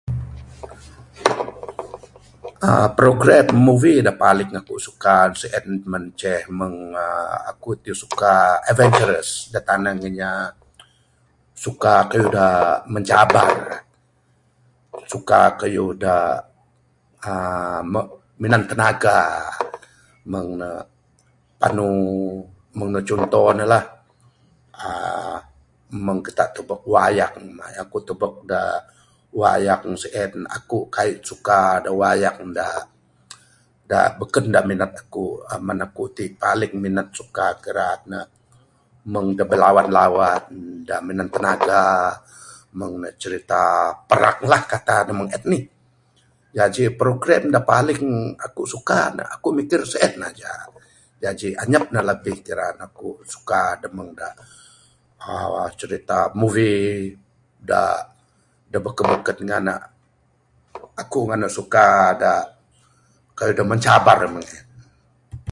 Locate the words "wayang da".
32.01-32.67